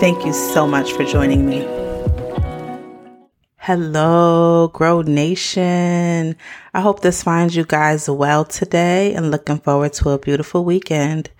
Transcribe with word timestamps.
Thank 0.00 0.24
you 0.24 0.32
so 0.32 0.64
much 0.64 0.92
for 0.92 1.02
joining 1.02 1.44
me. 1.44 1.66
Hello, 3.56 4.68
Grow 4.68 5.02
Nation. 5.02 6.36
I 6.72 6.80
hope 6.80 7.00
this 7.00 7.24
finds 7.24 7.56
you 7.56 7.64
guys 7.64 8.08
well 8.08 8.44
today 8.44 9.12
and 9.14 9.32
looking 9.32 9.58
forward 9.58 9.94
to 9.94 10.10
a 10.10 10.18
beautiful 10.18 10.64
weekend. 10.64 11.30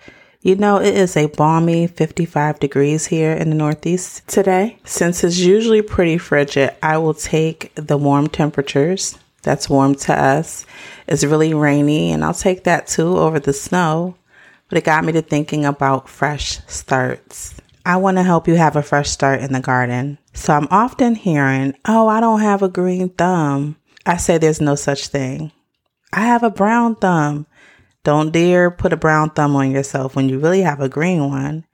You 0.41 0.57
know, 0.57 0.75
it 0.81 0.93
is 0.93 1.15
a 1.15 1.27
balmy 1.27 1.87
55 1.87 2.59
degrees 2.59 3.05
here 3.05 3.31
in 3.31 3.49
the 3.49 3.55
Northeast 3.55 4.27
today. 4.27 4.77
Since 4.83 5.23
it's 5.23 5.39
usually 5.39 5.81
pretty 5.81 6.17
frigid, 6.17 6.75
I 6.83 6.97
will 6.97 7.13
take 7.13 7.71
the 7.75 7.97
warm 7.97 8.27
temperatures. 8.27 9.17
That's 9.41 9.69
warm 9.69 9.95
to 9.95 10.13
us. 10.13 10.65
It's 11.07 11.23
really 11.23 11.53
rainy, 11.53 12.11
and 12.11 12.25
I'll 12.25 12.33
take 12.33 12.65
that 12.65 12.87
too 12.87 13.17
over 13.17 13.39
the 13.39 13.53
snow. 13.53 14.15
But 14.67 14.79
it 14.79 14.83
got 14.83 15.05
me 15.05 15.13
to 15.13 15.21
thinking 15.21 15.63
about 15.63 16.09
fresh 16.09 16.59
starts. 16.67 17.55
I 17.89 17.95
want 17.95 18.17
to 18.17 18.23
help 18.23 18.47
you 18.47 18.53
have 18.53 18.75
a 18.75 18.83
fresh 18.83 19.09
start 19.09 19.41
in 19.41 19.51
the 19.51 19.59
garden. 19.59 20.19
So 20.35 20.53
I'm 20.53 20.67
often 20.69 21.15
hearing, 21.15 21.73
oh, 21.87 22.07
I 22.07 22.19
don't 22.19 22.41
have 22.41 22.61
a 22.61 22.69
green 22.69 23.09
thumb. 23.09 23.77
I 24.05 24.17
say 24.17 24.37
there's 24.37 24.61
no 24.61 24.75
such 24.75 25.07
thing. 25.07 25.51
I 26.13 26.19
have 26.19 26.43
a 26.43 26.51
brown 26.51 26.97
thumb. 26.97 27.47
Don't 28.03 28.31
dare 28.31 28.69
put 28.69 28.93
a 28.93 28.95
brown 28.95 29.31
thumb 29.31 29.55
on 29.55 29.71
yourself 29.71 30.15
when 30.15 30.29
you 30.29 30.37
really 30.37 30.61
have 30.61 30.81
a 30.81 30.87
green 30.87 31.31
one. 31.31 31.65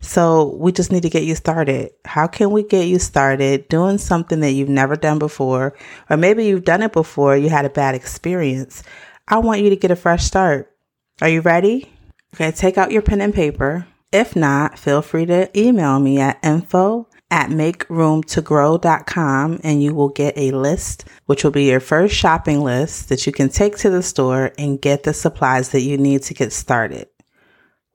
So 0.00 0.56
we 0.56 0.72
just 0.72 0.90
need 0.90 1.04
to 1.04 1.08
get 1.08 1.22
you 1.22 1.36
started. 1.36 1.92
How 2.04 2.26
can 2.26 2.50
we 2.50 2.64
get 2.64 2.88
you 2.88 2.98
started 2.98 3.68
doing 3.68 3.98
something 3.98 4.40
that 4.40 4.50
you've 4.50 4.68
never 4.68 4.96
done 4.96 5.20
before? 5.20 5.76
Or 6.10 6.16
maybe 6.16 6.46
you've 6.46 6.64
done 6.64 6.82
it 6.82 6.92
before, 6.92 7.36
you 7.36 7.48
had 7.48 7.64
a 7.64 7.70
bad 7.70 7.94
experience. 7.94 8.82
I 9.28 9.38
want 9.38 9.60
you 9.60 9.70
to 9.70 9.76
get 9.76 9.92
a 9.92 9.96
fresh 9.96 10.24
start. 10.24 10.74
Are 11.22 11.28
you 11.28 11.42
ready? 11.42 11.92
Okay, 12.34 12.50
take 12.50 12.76
out 12.76 12.90
your 12.90 13.02
pen 13.02 13.20
and 13.20 13.32
paper. 13.32 13.86
If 14.12 14.34
not, 14.34 14.76
feel 14.78 15.02
free 15.02 15.26
to 15.26 15.50
email 15.58 15.98
me 16.00 16.18
at 16.18 16.40
info 16.42 17.06
at 17.30 17.50
makeroomtogrow.com 17.50 19.60
and 19.62 19.82
you 19.82 19.94
will 19.94 20.08
get 20.08 20.36
a 20.36 20.50
list, 20.50 21.04
which 21.26 21.44
will 21.44 21.52
be 21.52 21.66
your 21.66 21.78
first 21.78 22.16
shopping 22.16 22.62
list 22.62 23.08
that 23.08 23.24
you 23.24 23.32
can 23.32 23.48
take 23.48 23.78
to 23.78 23.88
the 23.88 24.02
store 24.02 24.50
and 24.58 24.82
get 24.82 25.04
the 25.04 25.14
supplies 25.14 25.68
that 25.68 25.82
you 25.82 25.96
need 25.96 26.24
to 26.24 26.34
get 26.34 26.52
started. 26.52 27.06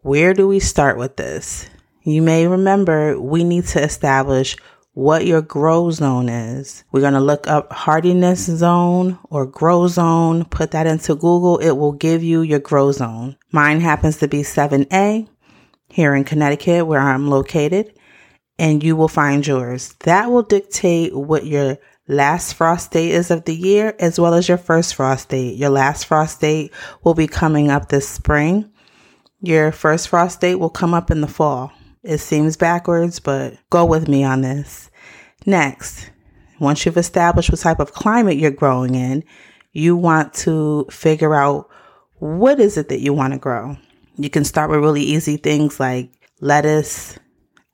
Where 0.04 0.34
do 0.34 0.48
we 0.48 0.60
start 0.60 0.98
with 0.98 1.18
this? 1.18 1.70
You 2.04 2.22
may 2.22 2.48
remember 2.48 3.20
we 3.20 3.44
need 3.44 3.66
to 3.68 3.84
establish 3.84 4.56
what 4.94 5.26
your 5.26 5.42
grow 5.42 5.92
zone 5.92 6.30
is. 6.30 6.86
We're 6.94 7.02
going 7.02 7.12
to 7.14 7.20
look 7.20 7.48
up 7.48 7.74
hardiness 7.74 8.46
zone 8.46 9.20
or 9.30 9.46
grow 9.46 9.88
zone. 9.88 10.46
Put 10.46 10.72
that 10.72 10.88
into 10.88 11.16
Google. 11.16 11.58
It 11.58 11.72
will 11.72 11.92
give 11.92 12.24
you 12.24 12.42
your 12.42 12.60
grow 12.60 12.94
zone. 12.94 13.36
Mine 13.52 13.82
happens 13.82 14.16
to 14.20 14.30
be 14.30 14.44
7A 14.44 15.28
here 15.96 16.14
in 16.14 16.26
Connecticut, 16.26 16.86
where 16.86 17.00
I'm 17.00 17.30
located, 17.30 17.98
and 18.60 18.84
you 18.84 18.98
will 18.98 19.08
find 19.08 19.48
yours. 19.48 19.94
That 20.02 20.30
will 20.30 20.44
dictate 20.44 21.16
what 21.16 21.46
your 21.46 21.78
last 22.10 22.56
frost 22.56 22.92
date 22.92 23.12
is 23.12 23.32
of 23.32 23.46
the 23.46 23.56
year, 23.56 23.96
as 23.98 24.20
well 24.20 24.34
as 24.34 24.50
your 24.50 24.58
first 24.58 24.96
frost 24.96 25.30
date. 25.30 25.56
Your 25.56 25.70
last 25.70 26.06
frost 26.06 26.42
date 26.42 26.74
will 27.06 27.14
be 27.14 27.28
coming 27.28 27.72
up 27.72 27.88
this 27.88 28.10
spring. 28.10 28.70
Your 29.40 29.72
first 29.72 30.10
frost 30.10 30.42
date 30.42 30.56
will 30.56 30.70
come 30.70 30.94
up 30.94 31.12
in 31.12 31.22
the 31.22 31.30
fall. 31.30 31.72
It 32.04 32.18
seems 32.18 32.58
backwards, 32.58 33.22
but 33.22 33.54
go 33.70 33.86
with 33.86 34.10
me 34.10 34.26
on 34.26 34.42
this. 34.42 34.92
Next, 35.46 36.12
once 36.60 36.86
you've 36.86 36.98
established 36.98 37.52
what 37.52 37.62
type 37.62 37.80
of 37.80 37.94
climate 37.94 38.38
you're 38.38 38.52
growing 38.52 38.96
in, 38.96 39.24
you 39.72 39.96
want 39.96 40.34
to 40.34 40.88
figure 40.92 41.34
out 41.34 41.70
what 42.16 42.60
is 42.60 42.76
it 42.76 42.90
that 42.90 43.00
you 43.00 43.14
want 43.14 43.32
to 43.32 43.40
grow. 43.40 43.78
You 44.18 44.30
can 44.30 44.46
start 44.46 44.70
with 44.70 44.80
really 44.80 45.04
easy 45.04 45.38
things 45.38 45.80
like 45.80 46.10
lettuce. 46.40 47.20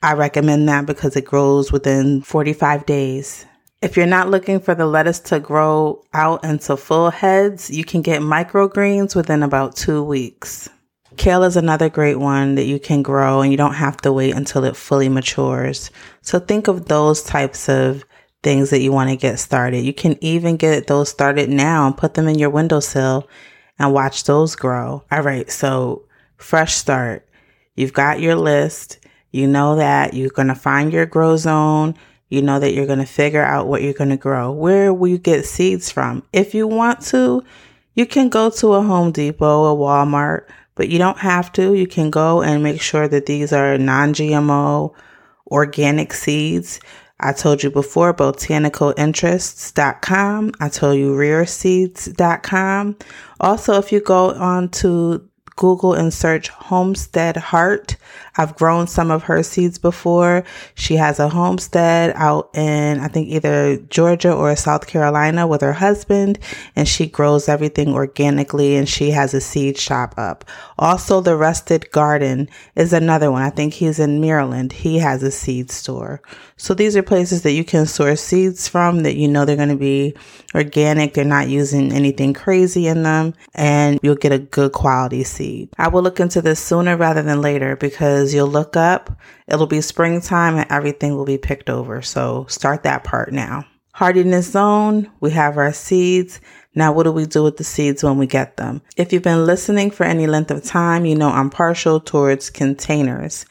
I 0.02 0.14
recommend 0.14 0.68
that 0.70 0.88
because 0.88 1.16
it 1.16 1.26
grows 1.26 1.72
within 1.72 2.22
45 2.22 2.86
days. 2.86 3.46
If 3.82 3.96
you're 3.96 4.08
not 4.08 4.30
looking 4.30 4.60
for 4.60 4.74
the 4.74 4.86
lettuce 4.86 5.20
to 5.22 5.40
grow 5.40 6.04
out 6.14 6.44
into 6.44 6.78
full 6.78 7.12
heads, 7.12 7.70
you 7.70 7.84
can 7.84 8.02
get 8.02 8.22
microgreens 8.22 9.16
within 9.16 9.44
about 9.44 9.76
two 9.76 10.04
weeks. 10.04 10.70
Kale 11.18 11.44
is 11.44 11.58
another 11.58 11.90
great 11.90 12.18
one 12.18 12.56
that 12.56 12.66
you 12.66 12.80
can 12.80 13.04
grow 13.04 13.42
and 13.42 13.52
you 13.52 13.58
don't 13.58 13.74
have 13.74 13.98
to 13.98 14.14
wait 14.14 14.34
until 14.34 14.64
it 14.64 14.76
fully 14.76 15.10
matures. 15.10 15.92
So 16.22 16.40
think 16.40 16.68
of 16.68 16.86
those 16.86 17.22
types 17.22 17.70
of 17.70 18.06
things 18.44 18.70
that 18.72 18.82
you 18.82 18.92
want 18.92 19.10
to 19.10 19.16
get 19.16 19.38
started. 19.40 19.82
You 19.82 19.94
can 19.94 20.18
even 20.24 20.58
get 20.58 20.88
those 20.88 21.10
started 21.10 21.50
now 21.50 21.86
and 21.86 21.98
put 21.98 22.16
them 22.16 22.28
in 22.28 22.40
your 22.40 22.50
windowsill 22.50 23.28
and 23.78 23.94
watch 23.94 24.24
those 24.24 24.56
grow. 24.56 25.04
All 25.12 25.22
right. 25.22 25.52
So 25.52 26.08
fresh 26.42 26.74
start. 26.74 27.28
You've 27.76 27.94
got 27.94 28.20
your 28.20 28.36
list. 28.36 29.00
You 29.32 29.48
know 29.48 29.78
that 29.78 30.14
you're 30.14 30.30
going 30.30 30.50
to 30.50 30.56
find 30.56 30.92
your 30.92 31.06
grow 31.06 31.38
zone. 31.38 31.96
You 32.30 32.42
know 32.42 32.60
that 32.60 32.74
you're 32.74 32.88
going 32.88 33.00
to 33.00 33.06
figure 33.06 33.44
out 33.44 33.68
what 33.68 33.82
you're 33.82 33.94
going 33.94 34.10
to 34.10 34.18
grow. 34.18 34.52
Where 34.52 34.94
will 34.94 35.08
you 35.08 35.18
get 35.18 35.46
seeds 35.46 35.92
from? 35.92 36.24
If 36.32 36.54
you 36.54 36.68
want 36.68 37.02
to, 37.08 37.44
you 37.94 38.06
can 38.06 38.30
go 38.30 38.50
to 38.50 38.74
a 38.74 38.82
Home 38.82 39.12
Depot, 39.12 39.66
a 39.66 39.76
Walmart, 39.76 40.48
but 40.76 40.90
you 40.90 40.98
don't 40.98 41.18
have 41.18 41.52
to. 41.54 41.74
You 41.74 41.88
can 41.88 42.10
go 42.10 42.42
and 42.42 42.64
make 42.64 42.82
sure 42.82 43.08
that 43.08 43.26
these 43.26 43.52
are 43.52 43.78
non 43.78 44.14
GMO 44.14 44.94
organic 45.48 46.14
seeds. 46.14 46.80
I 47.20 47.34
told 47.34 47.62
you 47.62 47.70
before, 47.70 48.14
botanicalinterests.com. 48.14 50.52
I 50.60 50.70
told 50.70 50.98
you 50.98 51.14
rareseeds.com. 51.14 52.98
Also, 53.40 53.78
if 53.78 53.92
you 53.92 54.00
go 54.00 54.32
on 54.32 54.70
to 54.70 55.30
Google 55.62 55.94
and 55.94 56.12
search 56.12 56.50
Homestead 56.50 57.38
Heart. 57.38 57.96
I've 58.38 58.56
grown 58.56 58.88
some 58.88 59.12
of 59.12 59.24
her 59.24 59.44
seeds 59.44 59.78
before. 59.78 60.44
She 60.76 60.96
has 60.96 61.20
a 61.20 61.30
homestead 61.30 62.14
out 62.16 62.50
in, 62.54 63.00
I 63.00 63.08
think, 63.08 63.30
either 63.30 63.78
Georgia 63.78 64.34
or 64.34 64.56
South 64.56 64.88
Carolina 64.88 65.48
with 65.48 65.62
her 65.62 65.74
husband, 65.74 66.40
and 66.76 66.88
she 66.88 67.08
grows 67.08 67.50
everything 67.50 67.94
organically 67.94 68.76
and 68.76 68.88
she 68.88 69.12
has 69.12 69.34
a 69.34 69.42
seed 69.42 69.78
shop 69.78 70.14
up. 70.18 70.46
Also, 70.78 71.22
The 71.22 71.36
Rusted 71.36 71.92
Garden 71.92 72.50
is 72.76 72.94
another 72.94 73.32
one. 73.32 73.42
I 73.42 73.50
think 73.50 73.74
he's 73.74 74.00
in 74.00 74.22
Maryland. 74.22 74.74
He 74.74 75.00
has 75.00 75.24
a 75.24 75.32
seed 75.32 75.72
store. 75.72 76.22
So 76.58 76.76
these 76.76 76.96
are 76.96 77.02
places 77.02 77.42
that 77.42 77.54
you 77.54 77.64
can 77.64 77.88
source 77.88 78.22
seeds 78.22 78.68
from 78.68 79.02
that 79.02 79.16
you 79.16 79.28
know 79.28 79.46
they're 79.46 79.56
going 79.56 79.70
to 79.70 79.76
be 79.76 80.14
organic. 80.54 81.16
They're 81.16 81.26
not 81.26 81.50
using 81.50 81.92
anything 81.92 82.36
crazy 82.36 82.86
in 82.86 83.02
them, 83.02 83.34
and 83.56 84.00
you'll 84.04 84.14
get 84.14 84.32
a 84.32 84.38
good 84.38 84.72
quality 84.72 85.24
seed. 85.24 85.70
I 85.80 85.88
will 85.88 86.04
look 86.04 86.20
into 86.20 86.40
this 86.40 86.60
sooner 86.60 86.96
rather 86.96 87.24
than 87.24 87.42
later 87.42 87.76
because 87.76 88.21
because 88.22 88.36
you'll 88.36 88.48
look 88.48 88.78
up, 88.78 89.10
it'll 89.48 89.66
be 89.66 89.82
springtime 89.82 90.56
and 90.56 90.72
everything 90.72 91.18
will 91.18 91.26
be 91.26 91.40
picked 91.40 91.72
over. 91.72 92.04
So 92.04 92.46
start 92.48 92.84
that 92.84 93.04
part 93.04 93.34
now. 93.34 93.66
Hardiness 93.94 94.52
zone, 94.52 95.12
we 95.22 95.32
have 95.32 95.58
our 95.58 95.74
seeds. 95.74 96.40
Now, 96.76 96.94
what 96.94 97.04
do 97.04 97.12
we 97.12 97.26
do 97.26 97.42
with 97.42 97.58
the 97.58 97.64
seeds 97.64 98.04
when 98.04 98.20
we 98.20 98.28
get 98.28 98.58
them? 98.58 98.84
If 98.96 99.12
you've 99.12 99.24
been 99.24 99.48
listening 99.48 99.90
for 99.90 100.04
any 100.04 100.28
length 100.28 100.52
of 100.52 100.64
time, 100.64 101.04
you 101.04 101.16
know 101.16 101.30
I'm 101.30 101.50
partial 101.50 102.00
towards 102.00 102.52
containers. 102.52 103.48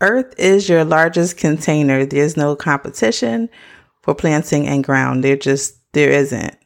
Earth 0.00 0.32
is 0.38 0.68
your 0.68 0.84
largest 0.84 1.36
container. 1.36 2.06
There's 2.06 2.36
no 2.36 2.54
competition 2.54 3.48
for 4.02 4.14
planting 4.14 4.68
and 4.68 4.84
ground. 4.84 5.24
There 5.24 5.36
just, 5.36 5.74
there 5.92 6.12
isn't. 6.12 6.56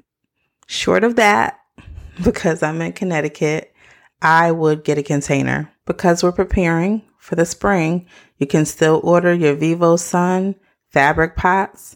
Short 0.67 1.03
of 1.03 1.17
that, 1.17 1.59
because 2.23 2.63
I'm 2.63 2.83
in 2.83 2.93
Connecticut, 2.93 3.73
I 4.21 4.53
would 4.53 4.85
get 4.85 4.99
a 4.99 5.03
container 5.03 5.73
because 5.87 6.23
we're 6.23 6.33
preparing 6.33 7.08
for 7.19 7.35
the 7.35 7.45
spring, 7.45 8.07
you 8.39 8.47
can 8.47 8.65
still 8.65 9.01
order 9.05 9.35
your 9.35 9.55
VIVOSUN 9.55 10.55
fabric 10.91 11.37
pots. 11.37 11.95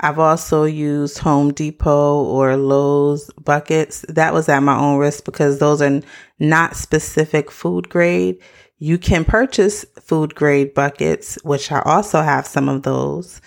I've 0.00 0.18
also 0.18 0.64
used 0.64 1.18
Home 1.18 1.52
Depot 1.52 2.24
or 2.24 2.56
Lowe's 2.56 3.30
buckets. 3.40 4.04
That 4.08 4.34
was 4.34 4.48
at 4.48 4.60
my 4.60 4.76
own 4.76 4.98
risk 4.98 5.24
because 5.24 5.58
those 5.58 5.80
are 5.80 6.00
not 6.40 6.74
specific 6.74 7.52
food 7.52 7.88
grade. 7.88 8.38
You 8.78 8.98
can 8.98 9.24
purchase 9.24 9.84
food 10.00 10.34
grade 10.34 10.74
buckets, 10.74 11.38
which 11.44 11.70
I 11.70 11.80
also 11.82 12.20
have 12.20 12.48
some 12.48 12.68
of 12.68 12.82
those. 12.82 13.40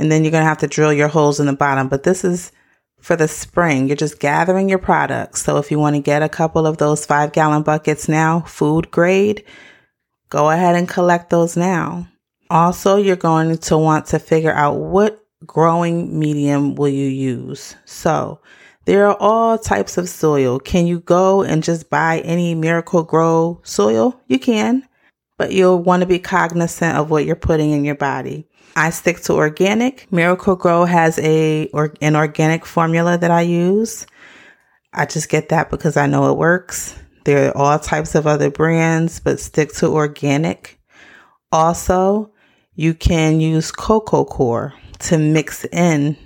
And 0.00 0.10
then 0.10 0.24
you're 0.24 0.32
going 0.32 0.42
to 0.42 0.48
have 0.48 0.58
to 0.58 0.66
drill 0.66 0.92
your 0.92 1.06
holes 1.06 1.38
in 1.38 1.46
the 1.46 1.52
bottom. 1.52 1.86
But 1.86 2.02
this 2.02 2.24
is 2.24 2.50
for 3.00 3.14
the 3.14 3.28
spring. 3.28 3.86
You're 3.86 3.96
just 3.96 4.18
gathering 4.18 4.68
your 4.68 4.78
products. 4.78 5.42
So 5.42 5.58
if 5.58 5.70
you 5.70 5.78
want 5.78 5.94
to 5.94 6.02
get 6.02 6.22
a 6.22 6.28
couple 6.28 6.66
of 6.66 6.78
those 6.78 7.06
five 7.06 7.32
gallon 7.32 7.62
buckets 7.62 8.08
now, 8.08 8.40
food 8.40 8.90
grade, 8.90 9.44
Go 10.32 10.48
ahead 10.48 10.76
and 10.76 10.88
collect 10.88 11.28
those 11.28 11.58
now. 11.58 12.08
Also, 12.48 12.96
you're 12.96 13.16
going 13.16 13.58
to 13.58 13.76
want 13.76 14.06
to 14.06 14.18
figure 14.18 14.54
out 14.54 14.78
what 14.78 15.22
growing 15.44 16.18
medium 16.18 16.74
will 16.74 16.88
you 16.88 17.06
use. 17.06 17.76
So, 17.84 18.40
there 18.86 19.06
are 19.06 19.16
all 19.20 19.58
types 19.58 19.98
of 19.98 20.08
soil. 20.08 20.58
Can 20.58 20.86
you 20.86 21.00
go 21.00 21.42
and 21.42 21.62
just 21.62 21.90
buy 21.90 22.20
any 22.20 22.54
Miracle-Gro 22.54 23.60
soil? 23.62 24.18
You 24.26 24.38
can, 24.38 24.88
but 25.36 25.52
you'll 25.52 25.82
want 25.82 26.00
to 26.00 26.06
be 26.06 26.18
cognizant 26.18 26.96
of 26.96 27.10
what 27.10 27.26
you're 27.26 27.36
putting 27.36 27.72
in 27.72 27.84
your 27.84 27.96
body. 27.96 28.48
I 28.74 28.88
stick 28.88 29.20
to 29.24 29.34
organic. 29.34 30.10
Miracle-Gro 30.10 30.86
has 30.86 31.18
a 31.18 31.66
or 31.74 31.92
an 32.00 32.16
organic 32.16 32.64
formula 32.64 33.18
that 33.18 33.30
I 33.30 33.42
use. 33.42 34.06
I 34.94 35.04
just 35.04 35.28
get 35.28 35.50
that 35.50 35.68
because 35.68 35.98
I 35.98 36.06
know 36.06 36.30
it 36.30 36.38
works. 36.38 36.98
There 37.24 37.48
are 37.48 37.56
all 37.56 37.78
types 37.78 38.14
of 38.14 38.26
other 38.26 38.50
brands, 38.50 39.20
but 39.20 39.40
stick 39.40 39.72
to 39.74 39.88
organic. 39.88 40.80
Also, 41.50 42.32
you 42.74 42.94
can 42.94 43.40
use 43.40 43.70
coco 43.70 44.24
coir 44.24 44.74
to 45.00 45.18
mix 45.18 45.64
in 45.66 46.16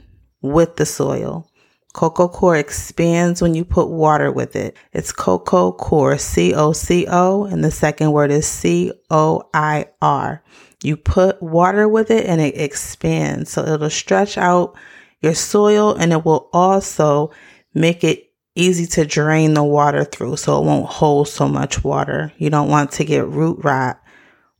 with 0.42 0.76
the 0.76 0.86
soil. 0.86 1.50
Coco 1.92 2.28
coir 2.28 2.56
expands 2.56 3.40
when 3.40 3.54
you 3.54 3.64
put 3.64 3.88
water 3.88 4.30
with 4.30 4.54
it. 4.54 4.76
It's 4.92 5.12
coco 5.12 5.72
coir, 5.72 6.18
C 6.18 6.54
O 6.54 6.72
C 6.72 7.06
O, 7.08 7.44
and 7.44 7.64
the 7.64 7.70
second 7.70 8.12
word 8.12 8.30
is 8.30 8.46
C 8.46 8.92
O 9.10 9.48
I 9.54 9.86
R. 10.02 10.42
You 10.82 10.96
put 10.96 11.42
water 11.42 11.88
with 11.88 12.10
it 12.10 12.26
and 12.26 12.40
it 12.40 12.58
expands. 12.58 13.50
So 13.50 13.62
it'll 13.66 13.88
stretch 13.88 14.36
out 14.36 14.76
your 15.20 15.34
soil 15.34 15.94
and 15.94 16.12
it 16.12 16.24
will 16.24 16.50
also 16.52 17.32
make 17.72 18.04
it 18.04 18.25
easy 18.56 18.86
to 18.86 19.04
drain 19.04 19.54
the 19.54 19.62
water 19.62 20.04
through 20.04 20.36
so 20.36 20.60
it 20.60 20.64
won't 20.64 20.86
hold 20.86 21.28
so 21.28 21.46
much 21.46 21.84
water. 21.84 22.32
You 22.38 22.50
don't 22.50 22.70
want 22.70 22.92
to 22.92 23.04
get 23.04 23.28
root 23.28 23.62
rot 23.62 24.02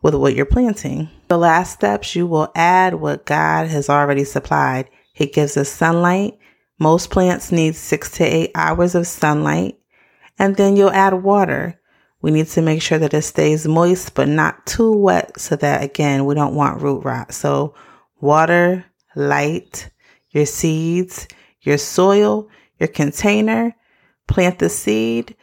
with 0.03 0.15
what 0.15 0.35
you're 0.35 0.47
planting. 0.47 1.09
The 1.29 1.39
last 1.39 1.73
steps, 1.73 2.15
you 2.15 2.27
will 2.27 2.53
add 2.55 2.95
what 2.95 3.27
God 3.27 3.67
has 3.69 3.89
already 3.89 4.25
supplied. 4.25 4.89
He 5.13 5.27
gives 5.27 5.57
us 5.57 5.69
sunlight. 5.69 6.39
Most 6.79 7.11
plants 7.11 7.51
need 7.51 7.75
six 7.75 8.11
to 8.13 8.25
eight 8.25 8.53
hours 8.55 8.95
of 8.95 9.07
sunlight. 9.07 9.79
And 10.39 10.57
then 10.57 10.77
you'll 10.77 10.91
add 10.91 11.15
water. 11.15 11.81
We 12.21 12.31
need 12.31 12.47
to 12.49 12.63
make 12.63 12.83
sure 12.83 12.99
that 12.99 13.15
it 13.15 13.23
stays 13.23 13.67
moist, 13.67 14.15
but 14.15 14.29
not 14.29 14.67
too 14.67 14.93
wet 14.93 15.41
so 15.41 15.57
that 15.57 15.83
again, 15.83 16.25
we 16.27 16.35
don't 16.35 16.55
want 16.55 16.83
root 16.83 17.05
rot. 17.05 17.33
So 17.33 17.75
water, 18.21 18.85
light, 19.15 19.91
your 20.31 20.47
seeds, 20.47 21.27
your 21.63 21.79
soil, 21.79 22.49
your 22.79 22.89
container, 22.89 23.75
plant 24.27 24.59
the 24.59 24.69
seed. 24.69 25.35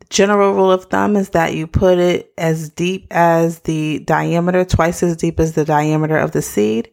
The 0.00 0.06
general 0.10 0.54
rule 0.54 0.70
of 0.70 0.84
thumb 0.84 1.16
is 1.16 1.30
that 1.30 1.54
you 1.54 1.66
put 1.66 1.98
it 1.98 2.32
as 2.38 2.70
deep 2.70 3.06
as 3.10 3.60
the 3.60 3.98
diameter, 4.00 4.64
twice 4.64 5.02
as 5.02 5.16
deep 5.16 5.40
as 5.40 5.52
the 5.54 5.64
diameter 5.64 6.16
of 6.16 6.32
the 6.32 6.42
seed, 6.42 6.90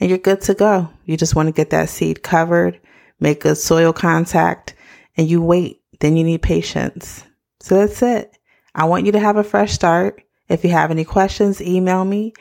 and 0.00 0.10
you're 0.10 0.18
good 0.18 0.40
to 0.42 0.54
go. 0.54 0.90
You 1.04 1.16
just 1.16 1.36
want 1.36 1.48
to 1.48 1.52
get 1.52 1.70
that 1.70 1.88
seed 1.88 2.22
covered, 2.22 2.80
make 3.20 3.40
good 3.42 3.58
soil 3.58 3.92
contact, 3.92 4.74
and 5.16 5.28
you 5.28 5.42
wait. 5.42 5.80
Then 6.00 6.16
you 6.16 6.24
need 6.24 6.42
patience. 6.42 7.24
So 7.60 7.74
that's 7.76 8.02
it. 8.02 8.36
I 8.74 8.84
want 8.84 9.06
you 9.06 9.12
to 9.12 9.18
have 9.18 9.36
a 9.36 9.44
fresh 9.44 9.72
start. 9.72 10.22
If 10.48 10.64
you 10.64 10.70
have 10.70 10.90
any 10.90 11.04
questions, 11.04 11.60
email 11.60 12.04
me 12.04 12.32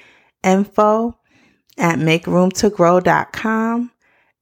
info 0.44 1.18
at 1.77 2.00
makeroomtogrow.com. 2.00 3.92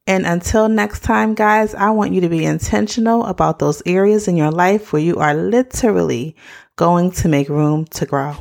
And 0.08 0.26
until 0.26 0.70
next 0.70 1.00
time, 1.00 1.34
guys, 1.34 1.74
I 1.74 1.90
want 1.90 2.14
you 2.14 2.22
to 2.22 2.30
be 2.30 2.46
intentional 2.46 3.26
about 3.26 3.58
those 3.58 3.82
areas 3.88 4.28
in 4.28 4.38
your 4.38 4.52
life 4.52 4.94
where 4.94 5.02
you 5.02 5.18
are 5.18 5.34
literally 5.34 6.36
going 6.76 7.12
to 7.12 7.28
make 7.28 7.50
room 7.50 7.86
to 7.86 8.06
grow. 8.06 8.36